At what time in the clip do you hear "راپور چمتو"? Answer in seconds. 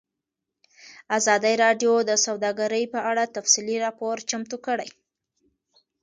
3.85-4.57